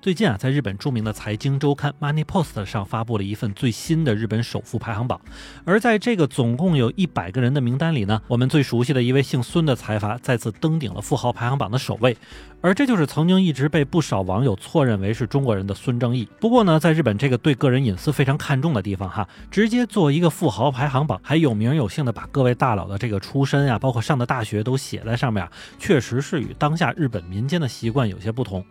[0.00, 5.20] 最近啊，在日本著名的财经周刊 Money Post 上发布了一份最新的日本首富排行榜，
[5.64, 12.16] 而在这个总共有一百个人的名单里呢，我们最熟悉的一位姓孙的财阀再次登顶了富豪排行榜的首位，
[12.60, 16.28] 而这就是曾经一直被不少网友错认为是中国人的孙正义。
[16.38, 25.48] 不过呢，在日本这个对个人隐私非常看重的地方哈，直接做一个富豪排行榜，还有名有姓的把各位大佬的这个出身呀，包括上的大学都写在上面，
[25.80, 28.64] 确实是与当下日本民间的习惯有些不同。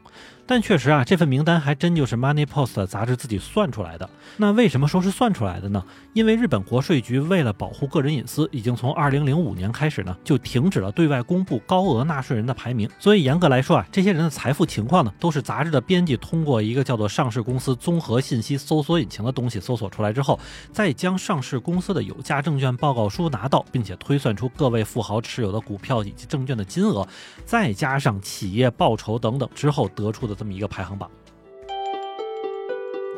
[0.50, 4.10] 但确实啊，这份名单还真就是 Money Post 杂志自己算出来的。
[4.38, 5.84] 那为什么说是算出来的呢？
[6.14, 12.90] 因为日本国税局为了保护个人隐私，已经从2005年开始呢，就停止了对外公布高额纳税人的排名。
[12.98, 20.40] 所以严格来说啊，这些人的财富情况呢，都是杂志的编辑通过一个叫做上市公司综合信息搜索引擎的东西搜索出来之后，
[20.72, 27.06] 再将上市公司的有价证券报告书拿到，并且推算出各位富豪持有的股票以及证券的金额，
[27.46, 30.38] 再加上企业报酬等等之后得出的。
[30.38, 31.07] 这么一个排行榜。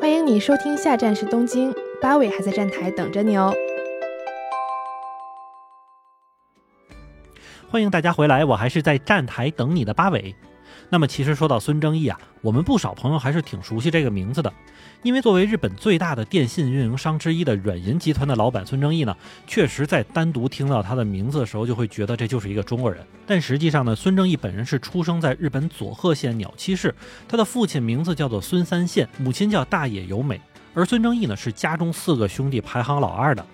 [0.00, 3.54] 欢迎你收听，下站是东京，八尾还在站台等着你哦。
[7.70, 10.34] 欢迎大家回来，我还是在站台等你的八尾。
[10.88, 14.52] 那么，其实说到孙正义啊，我们不少朋友还是挺熟悉这个名字的，
[15.02, 23.04] 因为作为日本最大的电信运营商之一的软银集团的老板孙正义呢，确实在单独听到他的名字的时候，就会觉得这就是一个中国人。
[23.26, 26.94] 但实际上呢，孙正义本人是出生在日本佐贺县鸟栖市，
[27.28, 30.40] 他的父亲名字叫做孙三宪，母亲叫大野由美，
[30.74, 33.44] 而孙正义呢是家中四个兄弟排行老二的。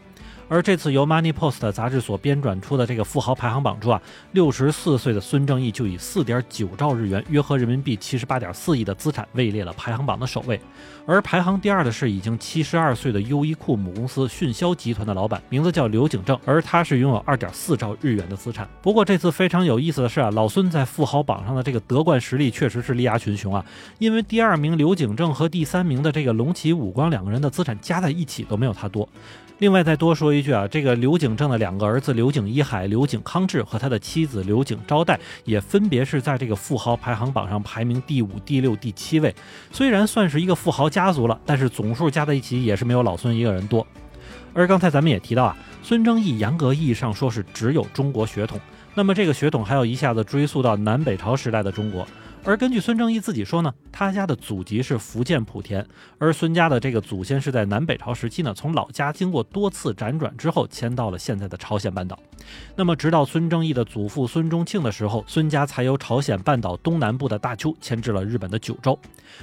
[0.49, 4.01] 而这次由 Money Post 杂志所编撰出的这个富豪排行榜中啊，
[4.33, 10.61] 六十四岁的孙正义就以四点九兆日元（约合人民币七十八点四亿）的资产位列了排行榜的首位。
[11.05, 18.69] 而排行第二的是已经七十二岁的优衣库母公司迅销集团的老板，名字叫刘景正，而他是拥有二点四兆日元的资产。
[18.81, 23.65] 不过这次非常有意思的是啊，老孙在富豪榜上的这个夺冠实力确实是力压群雄啊，
[23.99, 29.09] 因为第二名刘景正和第三名的这个龙崎武光两个人的资产加在一起都没有他多。
[29.59, 39.35] 另外再多说一句啊，这个刘景正的两个儿子刘景一海、刘景康志和他的妻子刘景昭代，也分别是在这个富豪排行榜上排名第五、第六、第七位。
[39.73, 43.87] 虽然算是一个富豪家族了，但是总数加在一起也是没有老孙一个人多。
[44.53, 48.61] 而刚才咱们也提到啊，孙正义严格意义上说是只有中国血统，
[48.95, 52.07] 那么这个血统还要一下子追溯到南北朝时代的中国。
[52.47, 55.85] 而根据孙正义自己说呢，他家的祖籍是福建莆田，
[56.17, 62.17] 而孙家的这个祖先是在南北朝时期呢，从老家经过多次辗转之后迁到了现在的朝鲜半岛。
[62.77, 68.97] 那么，直到孙正义的祖父孙中庆的时候，孙家才由朝鲜半岛东南部的大邱迁至了日本的九州。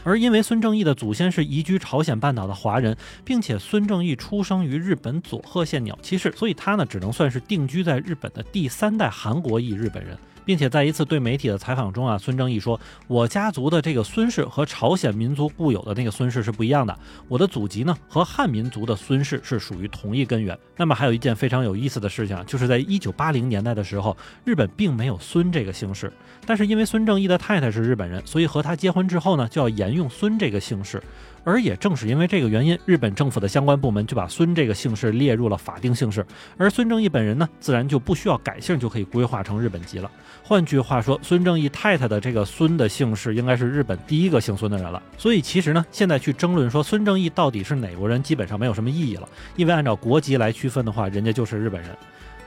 [0.06, 10.18] 而因为孙正义的祖先是移居朝鲜半岛的华人，并且孙正义出生于日本佐贺县鸟栖市，所以他呢，只能算是定居在日本的第三代韩国裔日本人。
[10.46, 26.12] 并且在一次对媒体的采访中啊，孙正义说：“我家族的这个孙氏和朝鲜民族固有的那个孙氏是不一样的，我的祖籍呢和汉民族的孙氏是属于同一根源。”那么还有一件非常有意思的事情啊，就是在一九八零年代的时候，日本并没有孙这个姓氏，
[26.46, 31.02] 但是因为孙正义的太太是日本人，所以和他结婚之后呢，就要沿用孙这个姓氏。
[31.44, 36.26] 而也正是因为这个原因，日本政府的相关部门就把孙这个姓氏列入了法定姓氏，
[36.58, 40.10] 而孙正义本人呢，自然就不需要改姓就可以规划成日本籍了。
[40.42, 45.02] 换句话说，孙正义太太的这个孙的姓氏应该是日本第一个姓孙的人了。
[45.18, 51.92] 所以其实呢，现在去争论说孙正义到底是哪国人，基本上没有什么意义了，因为按照国籍来区分的话，人家就是日本人。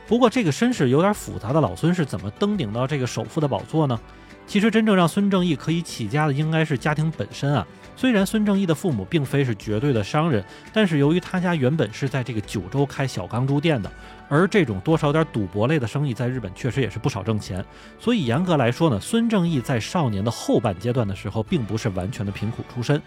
[0.09, 3.99] 不过这个身世有点复杂的老孙是怎么登顶到这个首富的宝座呢？
[4.47, 7.67] 其实真正让孙正义可以起家的，应该是家庭本身啊。
[7.97, 13.91] 虽然孙正义的父母并非是绝对的商人，但是由于他家原本是在这个九州开小钢珠店的，
[14.29, 17.65] 而这种多少点赌博类的生意在日本确实也是不少挣钱，
[17.99, 23.01] 所以严格来说呢，孙正义在少年的后半阶段的时候，并不是完全的贫苦出身。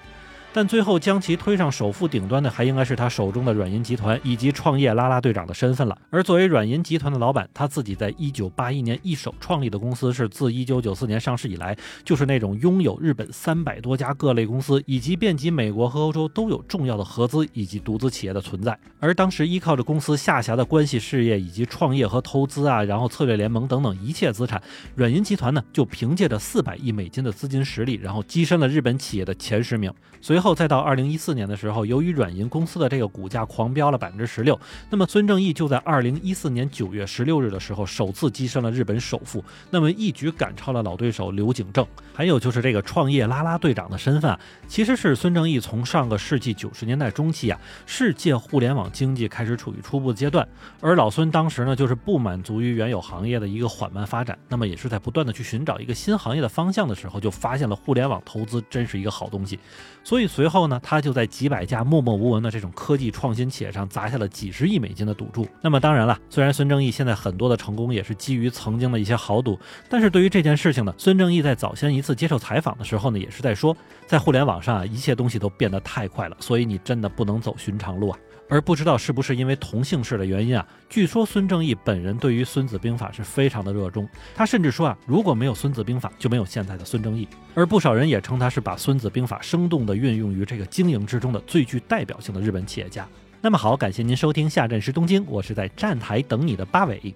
[0.51, 5.95] 但最后将其推上首富顶端的，还应该是他手中的软银集团以及创业啦啦队长的身份了。
[6.09, 18.77] 而作为软银集团的老板，他自己在一九八一年一手创立的公司，是自一九九四年上市以来，就是那种拥有日本三百多家各类公司，以及遍及美国和欧洲都有重要的合资以及独资企业的存在。
[18.99, 24.61] 而当时依靠着公司下辖的关系事业以及创业和投资啊，然后策略联盟等等一切资产，
[24.95, 29.93] 软银集团呢就凭借着四百亿美金的资金实力，然后跻身了日本企业的前十名。
[30.21, 34.57] 随随后再到二零一四年的时候，由于软银公司的这个股价狂飙了百分之十六，
[34.89, 41.85] 那么孙正义就在二零一四年九月十六日的时候，首次跻身了日本首富，那么一举赶超了老对手刘景正。
[42.13, 50.47] 还有就是这个创业啦啦队长的身份啊，其实是孙正义从上个世纪九十年代中期啊，世界互联网经济开始处于初步阶段，
[50.79, 59.59] 而老孙当时呢，就是不满足于原有行业的一个缓慢发展，那么也是在不断的去寻找一个新行业的方向的时候，就发现了互联网投资真是一个好东西，
[60.03, 65.47] 所以随后呢，他就在几百家默默无闻的这种科技创新企业上砸下了几十亿美金的赌注。
[65.61, 69.59] 那么当然了，虽然孙正义现在很多的成功也是基于曾经的一些豪赌，
[69.89, 78.19] 但是对于这件事情呢，孙正义在早先一次接受采访的时候呢，也是在说，在互联网上啊，一切东西都变得太快了，所以你真的不能走寻常路啊。
[78.49, 87.27] 而不知道是不是因为同姓氏的原因啊，据说孙正义本人对于《孙子兵法》是非常的热衷，他甚至说啊，如果没有《孙子兵法》，就没有现在的孙正义。
[87.53, 93.07] 而不少人也称他是把《孙子兵法》生动地运用于这个经营之中的最具代表性的日本企业家。
[93.39, 97.15] 那么好，感谢您收听下站是东京，我是在站台等你的八尾。